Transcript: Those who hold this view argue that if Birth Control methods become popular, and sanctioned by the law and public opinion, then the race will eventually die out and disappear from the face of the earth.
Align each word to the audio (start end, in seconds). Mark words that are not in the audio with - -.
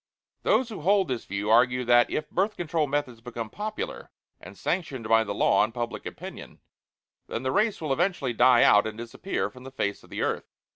Those 0.41 0.69
who 0.69 0.81
hold 0.81 1.09
this 1.09 1.25
view 1.25 1.51
argue 1.51 1.85
that 1.85 2.09
if 2.09 2.27
Birth 2.31 2.57
Control 2.57 2.87
methods 2.87 3.21
become 3.21 3.51
popular, 3.51 4.09
and 4.39 4.57
sanctioned 4.57 5.07
by 5.07 5.23
the 5.23 5.35
law 5.35 5.63
and 5.63 5.71
public 5.71 6.07
opinion, 6.07 6.59
then 7.27 7.43
the 7.43 7.51
race 7.51 7.79
will 7.79 7.93
eventually 7.93 8.33
die 8.33 8.63
out 8.63 8.87
and 8.87 8.97
disappear 8.97 9.51
from 9.51 9.63
the 9.63 9.69
face 9.69 10.01
of 10.01 10.09
the 10.09 10.23
earth. 10.23 10.49